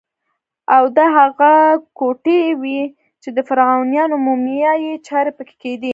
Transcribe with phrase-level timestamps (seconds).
[0.75, 1.53] او دا هغه
[1.97, 2.81] کوټې وې
[3.21, 5.89] چې د فرعونیانو مومیایي چارې پکې کېدې.